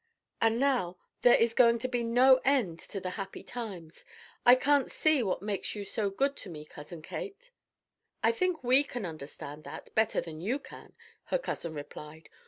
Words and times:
And 0.41 0.59
now 0.59 0.97
there 1.21 1.35
is 1.35 1.53
going 1.53 1.77
to 1.77 1.87
be 1.87 2.03
no 2.03 2.41
end 2.43 2.79
to 2.79 2.99
the 2.99 3.11
happy 3.21 3.43
times. 3.43 4.03
I 4.47 4.55
can't 4.55 4.89
see 4.89 5.21
what 5.21 5.43
makes 5.43 5.75
you 5.75 5.85
so 5.85 6.09
good 6.09 6.35
to 6.37 6.49
me, 6.49 6.65
Cousin 6.65 7.03
Kate." 7.03 7.51
"I 8.23 8.31
think 8.31 8.63
we 8.63 8.83
can 8.83 9.05
understand 9.05 9.63
that 9.65 9.93
better 9.93 10.19
than 10.19 10.41
you 10.41 10.57
can," 10.57 10.95
her 11.25 11.37
cousin 11.37 11.75
replied. 11.75 12.29